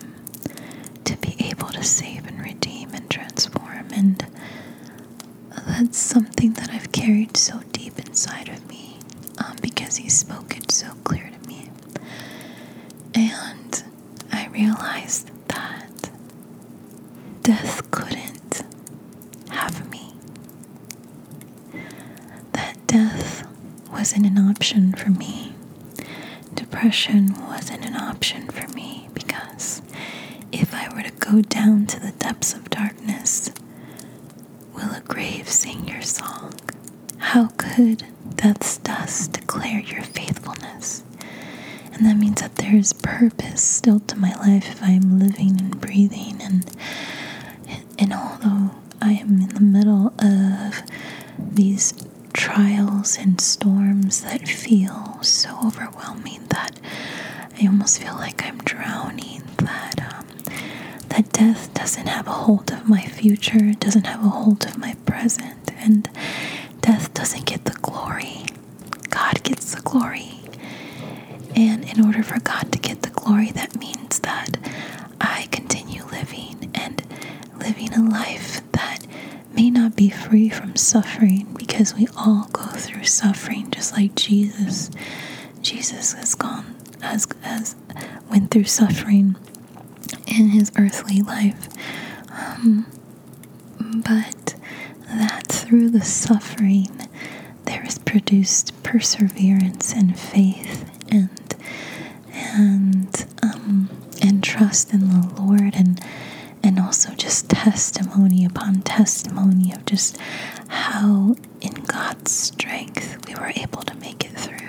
able 1.50 1.68
to 1.70 1.84
save 1.84 2.28
and 2.28 2.40
redeem 2.42 2.94
and 2.94 3.10
transform. 3.10 3.88
And 3.94 4.26
that's 5.68 5.98
something 5.98 6.54
that 6.54 6.70
I've 6.72 6.92
carried 6.92 7.38
so 7.38 7.60
deep 7.72 8.00
inside 8.00 8.50
of 8.50 8.68
me 8.68 8.98
um, 9.44 9.56
because 9.62 9.98
He 9.98 10.10
spoke 10.10 10.58
it 10.58 10.72
so 10.72 10.92
clear 11.04 11.30
to 11.30 11.48
me. 11.48 11.70
And 13.16 13.84
I 14.32 14.48
realized 14.48 15.30
that 15.50 16.10
death 17.42 17.90
couldn't 17.92 18.64
have 19.50 19.90
me. 19.90 20.14
That 22.54 22.78
death 22.88 23.48
wasn't 23.92 24.26
an 24.26 24.38
option 24.38 24.94
for 24.94 25.10
me. 25.10 25.54
Depression 26.54 27.34
wasn't 27.48 27.86
an 27.86 27.96
option 27.96 28.48
for 28.50 28.68
me 28.74 29.08
because 29.14 29.82
if 30.52 30.74
I 30.74 30.88
were 30.94 31.04
to 31.04 31.12
go 31.24 31.42
down 31.42 31.86
to 31.88 32.00
the 32.00 32.12
depths 32.12 32.53
of 32.53 32.70
darkness, 32.70 33.50
will 34.75 34.92
a 34.94 35.01
grave 35.01 35.48
sing 35.48 35.88
your 35.88 36.01
song? 36.01 36.53
How 37.18 37.48
could 37.58 38.03
death's 38.36 38.77
dust 38.77 39.34
declare 39.34 39.80
your 39.80 40.03
faithfulness? 40.03 41.03
And 41.94 42.06
that 42.06 42.18
means 42.18 42.42
that 42.42 42.56
there 42.58 42.75
is 42.75 42.92
purpose 42.94 43.62
still 43.62 44.00
to 44.01 44.18
my 44.18 44.34
life 44.36 44.70
if 44.70 44.84
I 44.84 44.92
am 44.92 45.20
living 45.20 45.60
and 45.60 45.80
breathing. 45.80 46.42
And, 46.42 46.65
and 47.98 48.13
although 48.13 48.72
I 49.01 49.13
am 49.13 49.42
in 49.42 49.50
the 49.50 49.62
middle 49.62 50.13
of 50.20 50.82
these 51.38 51.94
trials 52.34 53.18
and 53.18 53.39
storms 53.39 54.22
that 54.24 54.48
feel 54.48 55.20
so 55.22 55.58
overwhelming 55.65 56.46
that 56.50 56.80
I 57.62 57.68
almost 57.68 58.01
feel 58.01 58.15
like 58.15 58.44
I'm 58.46 58.58
drowning, 58.60 59.44
that 59.58 60.01
um, 60.01 60.25
that 61.10 61.32
death 61.32 61.74
doesn't 61.74 62.08
have 62.08 62.27
a 62.27 62.32
hold 62.32 62.72
of 62.72 62.89
my 62.89 63.01
future, 63.44 63.74
doesn't 63.74 64.06
have 64.06 64.24
a 64.24 64.30
hold 64.30 64.66
of 64.66 64.78
my 64.78 64.96
present, 65.06 65.72
and 65.78 66.10
death 66.82 67.14
doesn't 67.14 67.46
get 67.46 67.66
the 67.66 67.78
glory. 67.82 68.46
God 69.10 69.44
gets 69.44 69.76
the 69.76 69.82
glory. 69.82 70.40
And 71.56 71.84
in 71.90 72.06
order 72.06 72.24
for 72.24 72.40
God 72.40 72.72
to 72.72 72.80
get 72.80 73.02
the 73.02 73.10
glory, 73.10 73.52
that 73.52 73.78
means 73.78 74.20
that 74.20 74.58
I 75.20 75.48
continue 75.52 76.04
living 76.06 76.72
and 76.74 77.04
living 77.60 77.94
a 77.94 78.02
life 78.02 78.62
that 78.72 79.06
may 79.54 79.70
not 79.70 79.96
be 79.96 80.10
free 80.10 80.50
from 80.50 80.76
suffering 80.76 81.54
because 81.58 81.94
we 81.96 82.08
all 82.18 82.48
go 82.54 82.64
through 82.66 83.04
suffering 83.06 83.70
just 83.72 83.94
like 83.94 84.16
Jesus. 84.16 84.90
Jesus 85.62 86.14
has 86.14 86.34
gone 86.36 86.76
has 87.02 87.28
has 87.42 87.76
went 88.30 88.52
through 88.52 88.64
suffering 88.64 89.36
in 90.28 90.50
his 90.50 90.72
earthly 90.78 91.22
life. 91.22 91.68
Um, 92.32 92.88
but 94.03 94.55
that 95.07 95.48
through 95.48 95.89
the 95.89 96.01
suffering 96.03 97.07
there 97.65 97.86
is 97.86 98.00
produced 98.00 98.81
perseverance 98.83 99.93
and 99.93 100.17
faith 100.19 100.89
and 101.12 101.55
and 102.33 103.25
um, 103.41 103.89
and 104.22 104.43
trust 104.43 104.93
in 104.93 105.10
the 105.10 105.33
Lord 105.41 105.75
and 105.75 106.00
and 106.63 106.79
also 106.79 107.13
just 107.15 107.50
testimony 107.50 108.45
upon 108.45 108.81
testimony 108.81 109.74
of 109.74 109.86
just 109.86 110.17
how, 110.67 111.36
in 111.62 111.74
God's 111.86 112.31
strength, 112.31 113.27
we 113.27 113.36
were 113.36 113.51
able 113.55 113.81
to 113.83 113.95
make 113.95 114.25
it 114.25 114.31
through. 114.31 114.60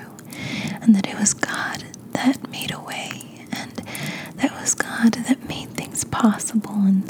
And 0.83 0.95
that 0.95 1.07
it 1.09 1.19
was 1.19 1.35
God 1.35 1.85
that 2.13 2.51
made 2.51 2.73
a 2.75 2.81
way. 2.81 3.24
God 4.73 5.13
that 5.15 5.47
made 5.49 5.71
things 5.71 6.05
possible. 6.05 6.73
And 6.75 7.05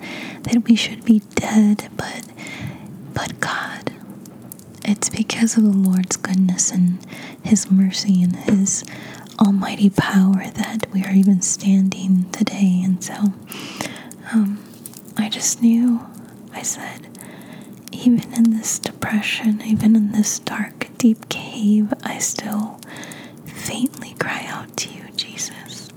that 0.45 0.65
we 0.65 0.75
should 0.77 1.05
be 1.05 1.21
dead, 1.35 1.89
but, 1.97 2.25
but 3.13 3.39
God. 3.41 3.93
It's 4.85 5.09
because 5.09 5.57
of 5.57 5.63
the 5.63 5.71
Lord's 5.71 6.17
goodness 6.17 6.71
and 6.71 6.99
His 7.43 7.71
mercy 7.71 8.23
and 8.23 8.37
His 8.37 8.85
almighty 9.39 9.91
power 9.91 10.45
that 10.55 10.87
we 10.93 11.03
are 11.05 11.13
even 11.13 11.41
standing 11.43 12.31
today. 12.31 12.83
And 12.85 13.03
so 13.03 13.15
um, 14.33 14.63
I 15.17 15.29
just 15.29 15.63
knew, 15.63 16.01
I 16.53 16.63
said, 16.63 17.09
even 17.93 18.33
in 18.35 18.51
this 18.57 18.79
depression, 18.79 19.63
even 19.63 19.97
in 19.97 20.13
this 20.13 20.39
dark, 20.41 20.89
deep 20.99 21.29
cave, 21.29 21.93
I 22.03 22.19
still 22.19 22.81
faintly 23.47 24.15
cry 24.19 24.45
out 24.49 24.77
to 24.79 24.91
you, 24.93 25.05
Jesus, 25.17 25.89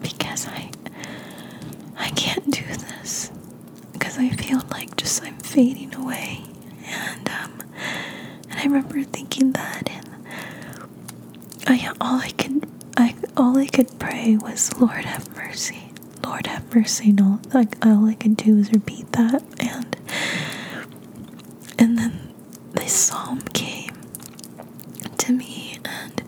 because 0.00 0.46
I 0.48 0.70
I 1.98 2.01
can't 2.14 2.50
do 2.50 2.64
this. 2.64 3.30
Because 3.92 4.18
I 4.18 4.30
feel 4.30 4.62
like 4.70 4.96
just 4.96 5.22
I'm 5.24 5.36
fading 5.38 5.94
away, 5.94 6.42
and 6.86 7.28
um, 7.28 7.62
and 8.50 8.58
I 8.58 8.64
remember 8.64 9.02
thinking 9.02 9.52
that, 9.52 9.88
and 9.90 10.08
I 11.66 11.92
all 12.00 12.20
I 12.20 12.30
could 12.30 12.68
I 12.96 13.14
all 13.36 13.58
I 13.58 13.66
could 13.66 13.98
pray 13.98 14.36
was 14.36 14.72
Lord 14.80 15.04
have 15.04 15.34
mercy, 15.36 15.92
Lord 16.24 16.46
have 16.46 16.74
mercy. 16.74 17.12
No, 17.12 17.40
like 17.52 17.84
all 17.84 18.06
I 18.06 18.14
could 18.14 18.36
do 18.36 18.56
was 18.56 18.70
repeat 18.72 19.10
that, 19.12 19.42
and 19.60 19.96
and 21.78 21.98
then 21.98 22.32
this 22.72 22.92
psalm 22.92 23.40
came 23.52 23.94
to 25.18 25.32
me, 25.32 25.78
and 25.84 26.22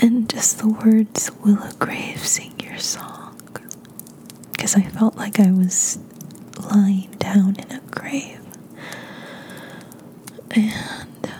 and 0.00 0.28
just 0.28 0.58
the 0.58 0.68
words, 0.68 1.30
"Willow 1.44 1.70
grave, 1.78 2.26
sing 2.26 2.52
your 2.62 2.78
song," 2.78 3.09
because 4.60 4.76
I 4.76 4.82
felt 4.82 5.16
like 5.16 5.40
I 5.40 5.50
was 5.50 5.98
lying 6.70 7.10
down 7.18 7.56
in 7.56 7.72
a 7.72 7.80
grave, 7.90 8.40
and 10.50 11.32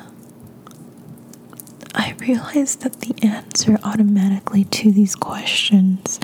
I 1.95 2.15
realized 2.19 2.81
that 2.83 3.01
the 3.01 3.15
answer 3.27 3.79
automatically 3.85 4.65
to 4.65 4.91
these 4.91 5.15
questions 5.15 6.19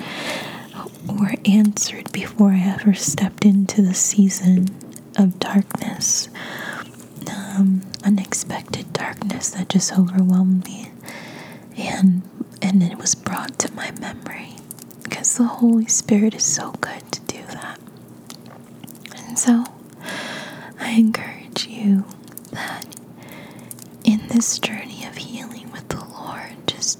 were 1.07 1.33
answered 1.45 2.11
before 2.11 2.51
I 2.51 2.59
ever 2.79 2.93
stepped 2.93 3.45
into 3.45 3.81
the 3.81 3.93
season 3.93 4.69
of 5.17 5.39
darkness, 5.39 6.29
um, 7.29 7.81
unexpected 8.03 8.91
darkness 8.93 9.49
that 9.51 9.69
just 9.69 9.97
overwhelmed 9.97 10.65
me, 10.65 10.91
and 11.77 12.21
and 12.61 12.81
it 12.83 12.97
was 12.97 13.13
brought 13.15 13.59
to 13.59 13.71
my 13.73 13.91
memory. 13.99 14.55
Because 15.03 15.37
the 15.37 15.45
Holy 15.45 15.87
Spirit 15.87 16.35
is 16.35 16.43
so 16.43 16.71
good 16.81 17.11
to 17.11 17.19
do 17.21 17.41
that, 17.47 17.79
so 19.37 19.63
I 20.79 20.91
encourage 20.91 21.67
you 21.67 22.05
that 22.51 22.85
in 24.03 24.27
this 24.27 24.57
journey 24.59 25.05
of 25.05 25.15
healing 25.17 25.71
with 25.71 25.87
the 25.89 26.03
Lord, 26.03 26.55
just 26.65 26.99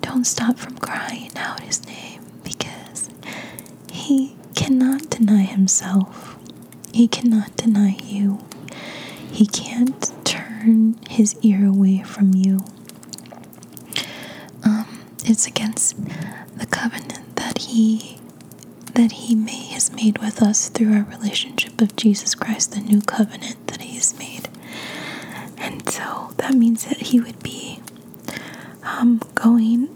don't 0.00 0.24
stop 0.24 0.58
from 0.58 0.78
crying 0.78 1.30
out 1.36 1.60
His 1.60 1.84
name 1.86 2.22
because 2.44 3.10
He 3.90 4.36
cannot 4.54 5.10
deny 5.10 5.42
Himself. 5.42 6.36
He 6.92 7.08
cannot 7.08 7.56
deny 7.56 7.96
you. 8.04 8.38
He 9.30 9.46
can't 9.46 10.12
turn 10.24 10.96
His 11.10 11.36
ear 11.42 11.66
away 11.66 12.02
from 12.02 12.34
you. 12.34 12.60
Um, 14.64 15.00
it's 15.24 15.46
against 15.46 15.96
the 16.56 16.66
covenant 16.66 17.36
that 17.36 17.58
He 17.58 18.17
that 18.98 19.12
He 19.12 19.34
may, 19.34 19.66
has 19.68 19.92
made 19.92 20.18
with 20.18 20.42
us 20.42 20.68
through 20.68 20.92
our 20.92 21.04
relationship 21.04 21.80
of 21.80 21.94
Jesus 21.96 22.34
Christ, 22.34 22.72
the 22.72 22.80
new 22.80 23.00
covenant 23.00 23.66
that 23.68 23.80
He 23.82 23.94
has 23.96 24.18
made. 24.18 24.48
And 25.56 25.88
so 25.88 26.32
that 26.36 26.54
means 26.54 26.84
that 26.86 26.98
he 26.98 27.20
would 27.20 27.42
be 27.42 27.80
um, 28.82 29.20
going 29.34 29.94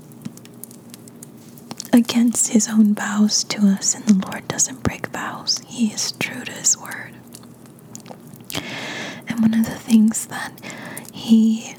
against 1.93 2.49
his 2.53 2.69
own 2.69 2.95
vows 2.95 3.45
to 3.45 3.67
us, 3.67 3.95
and 3.95 4.05
the 4.07 4.27
Lord 4.27 4.49
doesn't 4.49 4.83
break 4.83 5.09
vows. 5.09 5.61
He 5.67 5.89
is 5.93 6.13
true 6.13 6.45
to 6.45 6.53
his 6.53 6.77
word. 6.79 7.13
And 9.29 9.41
one 9.41 9.55
of 9.55 9.67
the 9.67 9.77
things 9.77 10.27
that 10.27 10.53
he 11.13 11.75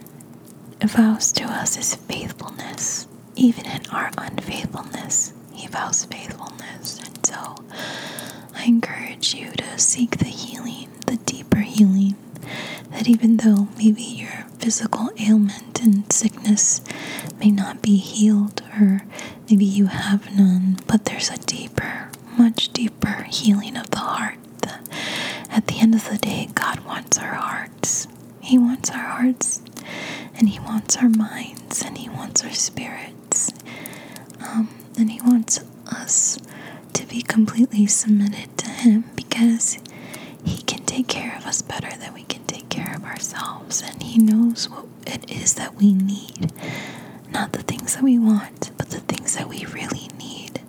vows 0.84 1.32
to 1.34 1.44
us 1.46 1.78
is 1.78 1.96
faithfulness. 1.96 3.08
Even 3.36 3.66
in 3.66 3.86
our 3.92 4.12
unfaithfulness, 4.18 5.33
he 5.54 5.68
vows 5.68 6.06
faithfulness. 6.06 7.00
And 7.06 7.26
so 7.26 7.56
I 8.56 8.66
encourage 8.66 9.34
you 9.34 9.52
to 9.52 9.80
seek 9.80 10.18
the 10.18 10.26
healing, 10.26 10.90
the 11.08 11.18
deeper 11.18 11.60
healing 11.60 12.16
that 12.92 13.08
even 13.08 13.38
though 13.38 13.68
maybe 13.78 14.04
your 14.04 14.46
physical 14.60 15.10
ailment 15.20 15.82
and 15.82 16.12
sickness 16.12 16.82
may 17.40 17.50
not 17.52 17.82
be 17.82 17.98
healed, 17.98 18.62
or 18.80 19.04
maybe 19.50 19.66
you 19.66 19.88
have 19.88 20.36
none, 20.36 20.78
but 20.88 21.06
there's 21.06 21.30
a 21.30 21.38
deeper, 21.40 22.10
much 22.38 22.72
deeper 22.74 23.24
healing 23.24 23.78
of 23.78 23.90
the 23.92 23.98
heart. 24.00 24.38
At 25.50 25.68
the 25.68 25.80
end 25.80 25.94
of 25.94 26.10
the 26.10 26.18
day, 26.18 26.50
God 26.56 26.80
wants 26.82 27.18
our 27.20 27.34
hearts. 27.36 28.08
He 28.42 28.58
wants 28.58 28.90
our 28.90 28.98
hearts, 28.98 29.62
and 30.36 30.50
He 30.50 30.60
wants 30.60 30.98
our 30.98 31.10
minds, 31.10 31.82
and 31.84 31.98
He 31.98 32.10
wants 32.10 32.44
our 32.44 32.52
spirits, 32.54 33.52
um, 34.42 34.70
and 34.98 35.12
He 35.12 35.22
wants 35.22 35.60
us 35.88 36.40
to 36.94 37.06
be 37.08 37.22
completely 37.22 37.86
submitted 37.88 38.58
to 38.60 38.70
Him 38.70 39.06
because 39.16 39.80
He 40.44 40.62
can 40.64 40.84
take 40.86 41.08
care 41.08 41.36
of 41.38 41.46
us 41.46 41.62
better 41.62 41.96
than 41.98 42.14
we 42.14 42.24
can 42.24 42.44
take 42.46 42.70
care 42.70 42.94
of 42.96 43.04
ourselves, 43.06 43.82
and 43.86 44.02
He 44.04 44.20
knows 44.20 44.70
what 44.70 44.86
it 45.06 45.30
is 45.30 45.56
that 45.56 45.76
we 45.76 45.94
need. 45.94 46.52
Not 47.32 47.54
the 47.54 47.64
things 47.64 47.96
that 47.96 48.04
we 48.04 48.20
want, 48.20 48.72
but 48.78 48.90
the 48.90 49.00
things 49.00 49.36
that 49.36 49.48
we 49.50 49.66
really 49.66 50.08
need. 50.20 50.62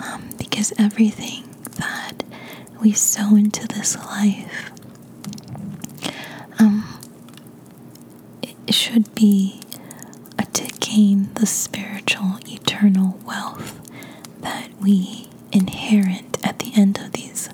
Um, 0.00 0.30
because 0.38 0.72
everything 0.78 1.44
that 1.76 2.22
we 2.80 2.92
sow 2.92 3.34
into 3.34 3.66
this 3.66 3.96
life 3.96 4.70
um, 6.58 6.84
it 8.66 8.74
should 8.74 9.14
be 9.14 9.60
gain 10.88 11.28
the 11.34 11.46
spiritual, 11.46 12.38
eternal 12.46 13.18
wealth 13.24 13.80
that 14.40 14.68
we 14.80 15.28
inherit 15.52 16.38
at 16.46 16.58
the 16.60 16.72
end 16.74 16.98
of 16.98 17.12
these 17.12 17.48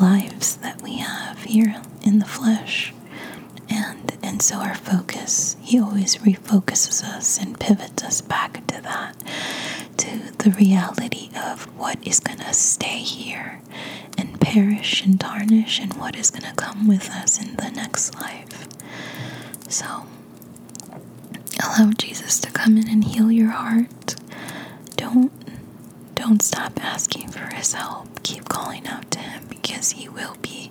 lives 0.00 0.56
that 0.58 0.82
we 0.82 0.98
have 0.98 1.42
here 1.44 1.80
in 2.02 2.18
the 2.18 2.24
flesh. 2.26 2.92
And 3.68 4.12
and 4.22 4.42
so 4.42 4.56
our 4.56 4.74
focus, 4.74 5.56
he 5.62 5.80
always 5.80 6.16
refocuses 6.16 7.02
us 7.02 7.38
and 7.38 7.58
pivots 7.58 8.02
us 8.04 8.20
back 8.20 8.66
to 8.68 8.80
that, 8.82 9.14
to 9.98 10.32
the 10.38 10.50
reality 10.50 11.30
of 11.36 11.64
what 11.78 11.98
is 12.06 12.20
gonna 12.20 12.52
stay 12.52 12.98
here 12.98 13.60
and 14.18 14.40
perish 14.40 15.02
and 15.02 15.18
tarnish 15.20 15.80
and 15.80 15.94
what 15.94 16.16
is 16.16 16.30
gonna 16.30 16.54
come 16.56 16.86
with 16.86 17.08
us 17.10 17.40
in 17.40 17.56
the 17.56 17.70
next 17.70 18.14
life. 18.16 18.66
So 19.68 20.06
allow 21.62 21.90
Jesus 21.92 22.38
to 22.40 22.50
come 22.50 22.76
in 22.76 22.88
and 22.88 23.04
heal 23.04 23.30
your 23.30 23.50
heart. 23.50 24.16
Don't 24.96 25.32
don't 26.14 26.42
stop 26.42 26.82
asking 26.82 27.28
for 27.28 27.54
his 27.54 27.74
help. 27.74 28.22
Keep 28.22 28.48
calling 28.48 28.86
out 28.86 29.10
to 29.12 29.18
him 29.18 29.44
because 29.48 29.92
he 29.92 30.08
will 30.08 30.36
be. 30.42 30.70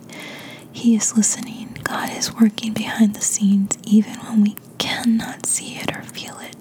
He 0.71 0.95
is 0.95 1.15
listening. 1.15 1.77
God 1.83 2.09
is 2.11 2.33
working 2.33 2.73
behind 2.73 3.15
the 3.15 3.21
scenes 3.21 3.77
even 3.85 4.15
when 4.15 4.41
we 4.43 4.55
cannot 4.77 5.45
see 5.45 5.75
it 5.75 5.95
or 5.95 6.01
feel 6.03 6.37
it. 6.39 6.55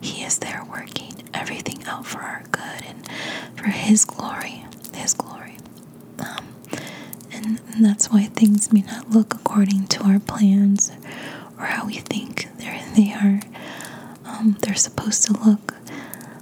He 0.00 0.24
is 0.24 0.38
there 0.38 0.64
working 0.68 1.28
everything 1.34 1.84
out 1.86 2.06
for 2.06 2.20
our 2.20 2.42
good 2.50 2.82
and 2.86 3.08
for 3.56 3.66
his 3.68 4.04
glory. 4.04 4.64
His 4.94 5.14
glory. 5.14 5.56
Um, 6.18 6.46
and, 7.32 7.60
and 7.72 7.84
that's 7.84 8.10
why 8.10 8.24
things 8.24 8.72
may 8.72 8.82
not 8.82 9.10
look 9.10 9.34
according 9.34 9.86
to 9.88 10.02
our 10.04 10.18
plans 10.18 10.90
or 11.58 11.66
how 11.66 11.86
we 11.86 11.94
think 11.98 12.48
they're, 12.58 12.77
they 12.94 13.12
are 13.12 13.40
um, 14.24 14.56
they're 14.60 14.74
supposed 14.74 15.24
to 15.24 15.32
look 15.32 15.74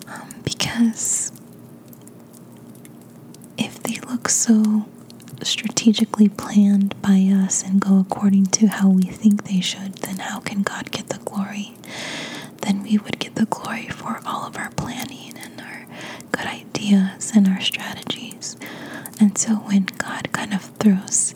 um, 0.09 0.35
because 0.45 1.33
if 3.59 3.83
they 3.83 3.99
look 4.09 4.29
so 4.29 4.87
strategically 5.43 6.29
planned 6.29 7.01
by 7.03 7.19
us 7.33 7.63
and 7.63 7.81
go 7.81 7.99
according 8.01 8.47
to 8.47 8.67
how 8.67 8.89
we 8.89 9.03
think 9.03 9.45
they 9.45 9.61
should, 9.61 9.95
then 9.97 10.17
how 10.19 10.41
can 10.41 10.63
God 10.63 10.91
get 10.91 11.09
the 11.09 11.19
glory? 11.19 11.75
Then 12.63 12.83
we 12.83 12.99
would 12.99 13.19
get 13.19 13.35
the 13.37 13.47
glory 13.47 13.89
for 13.89 14.21
all 14.27 14.45
of 14.47 14.57
our 14.57 14.71
planning 14.71 15.35
and 15.39 15.61
our 15.61 15.87
good 16.33 16.47
ideas 16.47 17.33
and 17.35 17.47
our 17.49 17.61
strategies. 17.61 18.57
And 19.21 19.37
so 19.39 19.55
when 19.57 19.85
God 19.99 20.33
kind 20.33 20.53
of 20.53 20.63
throws 20.63 21.35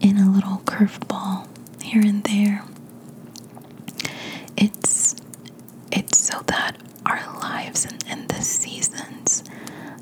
in 0.00 0.18
a 0.18 0.30
little 0.30 0.58
curveball 0.64 1.46
here 1.82 2.02
and 2.02 2.22
there, 2.24 2.64
it's 4.56 5.16
it's 5.90 6.18
so 6.18 6.40
that 6.46 6.76
our 7.06 7.16
and, 7.84 8.04
and 8.08 8.28
the 8.28 8.42
seasons 8.42 9.44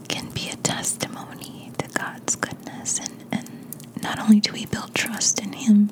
can 0.08 0.30
be 0.30 0.48
a 0.50 0.56
testimony 0.56 1.70
to 1.78 1.88
God's 1.88 2.36
goodness 2.36 2.98
and, 2.98 3.24
and 3.32 4.02
not 4.02 4.18
only 4.18 4.40
do 4.40 4.52
we 4.52 4.66
build 4.66 4.94
trust 4.94 5.40
in 5.40 5.52
him 5.52 5.90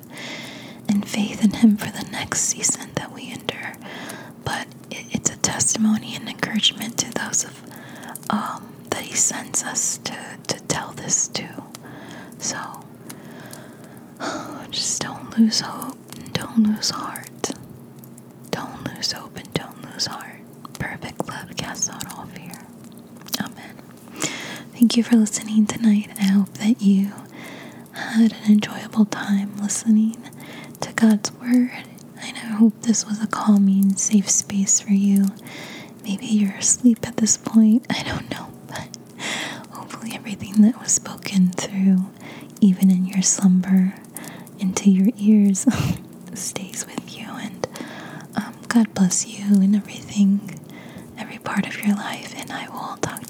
and 0.87 1.07
faith 1.07 1.43
in 1.43 1.51
him 1.51 1.77
for 1.77 1.91
the 1.91 2.07
next 2.11 2.41
season 2.41 2.89
that 2.95 3.11
we 3.13 3.31
endure, 3.31 3.73
but 4.43 4.67
it, 4.91 5.05
it's 5.11 5.29
a 5.29 5.37
testimony 5.37 6.15
and 6.15 6.27
encouragement 6.29 6.97
to 6.99 7.11
those 7.13 7.43
of 7.43 7.61
um, 8.29 8.73
that 8.89 9.01
he 9.03 9.13
sends 9.15 9.63
us 9.63 9.97
to, 9.99 10.15
to 10.47 10.59
tell 10.67 10.91
this 10.93 11.27
to. 11.29 11.63
So 12.39 12.57
just 14.71 15.01
don't 15.01 15.37
lose 15.37 15.61
hope 15.61 15.97
and 16.17 16.33
don't 16.33 16.63
lose 16.63 16.89
heart. 16.91 17.51
Don't 18.51 18.95
lose 18.95 19.11
hope 19.11 19.35
and. 19.37 19.54
Casts 21.75 21.89
out 21.89 22.17
all 22.17 22.25
fear. 22.27 22.53
Amen. 23.41 23.75
Thank 24.73 24.95
you 24.95 25.03
for 25.03 25.17
listening 25.17 25.65
tonight. 25.65 26.07
and 26.11 26.19
I 26.19 26.23
hope 26.31 26.53
that 26.53 26.81
you 26.81 27.11
had 27.91 28.31
an 28.31 28.49
enjoyable 28.53 29.03
time 29.03 29.57
listening 29.57 30.15
to 30.79 30.93
God's 30.93 31.33
Word. 31.33 31.71
And 32.21 32.37
I 32.37 32.55
hope 32.55 32.81
this 32.83 33.05
was 33.05 33.21
a 33.21 33.27
calming, 33.27 33.97
safe 33.97 34.29
space 34.29 34.79
for 34.79 34.93
you. 34.93 35.25
Maybe 36.05 36.25
you're 36.27 36.55
asleep 36.55 37.05
at 37.05 37.17
this 37.17 37.35
point. 37.35 37.85
I 37.89 38.03
don't 38.03 38.31
know. 38.31 38.47
But 38.67 38.97
hopefully, 39.71 40.13
everything 40.15 40.61
that 40.61 40.79
was 40.79 40.93
spoken 40.93 41.49
through, 41.51 42.05
even 42.61 42.89
in 42.89 43.05
your 43.05 43.21
slumber, 43.21 43.95
into 44.59 44.89
your 44.89 45.09
ears, 45.17 45.65
stays 46.33 46.85
with 46.85 47.17
you. 47.17 47.27
And 47.31 47.67
um, 48.37 48.55
God 48.69 48.93
bless 48.93 49.27
you 49.27 49.61
and 49.61 49.75
everything, 49.75 50.39
every 50.43 50.54
part 51.45 51.67
of 51.67 51.81
your 51.85 51.95
life. 51.95 52.33
And 52.37 52.51
I 52.51 52.67
will 52.69 52.97
talk 52.97 53.24